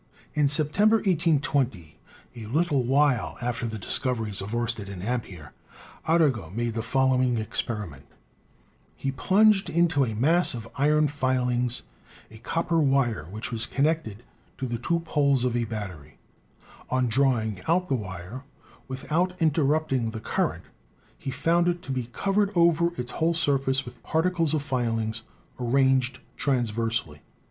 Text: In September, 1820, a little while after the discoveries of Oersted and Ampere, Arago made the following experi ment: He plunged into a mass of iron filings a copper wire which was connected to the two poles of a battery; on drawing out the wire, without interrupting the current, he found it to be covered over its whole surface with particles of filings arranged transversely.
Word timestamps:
In 0.33 0.47
September, 0.47 0.95
1820, 0.95 1.99
a 2.37 2.45
little 2.47 2.81
while 2.81 3.37
after 3.39 3.67
the 3.67 3.77
discoveries 3.77 4.41
of 4.41 4.49
Oersted 4.55 4.89
and 4.89 5.03
Ampere, 5.03 5.51
Arago 6.09 6.49
made 6.49 6.73
the 6.73 6.81
following 6.81 7.35
experi 7.37 7.87
ment: 7.87 8.05
He 8.95 9.11
plunged 9.11 9.69
into 9.69 10.03
a 10.03 10.15
mass 10.15 10.55
of 10.55 10.67
iron 10.75 11.07
filings 11.07 11.83
a 12.31 12.39
copper 12.39 12.79
wire 12.79 13.25
which 13.29 13.51
was 13.51 13.67
connected 13.67 14.23
to 14.57 14.65
the 14.65 14.79
two 14.79 15.01
poles 15.01 15.43
of 15.45 15.55
a 15.55 15.65
battery; 15.65 16.17
on 16.89 17.05
drawing 17.07 17.61
out 17.67 17.87
the 17.87 17.93
wire, 17.93 18.43
without 18.87 19.39
interrupting 19.39 20.09
the 20.09 20.19
current, 20.19 20.63
he 21.15 21.29
found 21.29 21.67
it 21.67 21.83
to 21.83 21.91
be 21.91 22.07
covered 22.07 22.49
over 22.55 22.87
its 22.99 23.11
whole 23.11 23.35
surface 23.35 23.85
with 23.85 24.01
particles 24.01 24.55
of 24.55 24.63
filings 24.63 25.21
arranged 25.59 26.17
transversely. 26.37 27.21